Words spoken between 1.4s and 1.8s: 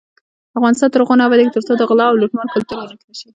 ترڅو